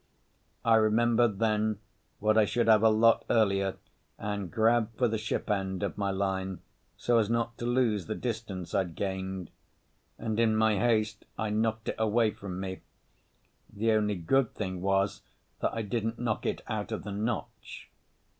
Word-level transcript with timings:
I 0.65 0.77
remembered 0.77 1.37
then 1.37 1.77
what 2.17 2.35
I 2.35 2.43
should 2.43 2.67
have 2.67 2.81
a 2.81 2.89
lot 2.89 3.23
earlier, 3.29 3.75
and 4.17 4.49
grabbed 4.49 4.97
for 4.97 5.07
the 5.07 5.19
ship 5.19 5.47
end 5.47 5.83
of 5.83 5.95
my 5.95 6.09
line 6.09 6.59
so 6.97 7.19
as 7.19 7.29
not 7.29 7.55
to 7.59 7.67
lose 7.67 8.07
the 8.07 8.15
distance 8.15 8.73
I'd 8.73 8.95
gained—and 8.95 10.39
in 10.39 10.55
my 10.55 10.79
haste 10.79 11.25
I 11.37 11.51
knocked 11.51 11.89
it 11.89 11.95
away 11.99 12.31
from 12.31 12.59
me. 12.59 12.79
The 13.71 13.91
only 13.91 14.15
good 14.15 14.55
thing 14.55 14.81
was 14.81 15.21
that 15.59 15.71
I 15.71 15.83
didn't 15.83 16.17
knock 16.17 16.47
it 16.47 16.61
out 16.67 16.91
of 16.91 17.03
the 17.03 17.11
notch. 17.11 17.91